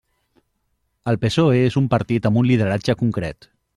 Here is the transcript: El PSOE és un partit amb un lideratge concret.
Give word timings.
El 1.13 1.19
PSOE 1.25 1.59
és 1.67 1.77
un 1.83 1.91
partit 1.95 2.29
amb 2.31 2.41
un 2.43 2.49
lideratge 2.53 2.97
concret. 3.03 3.49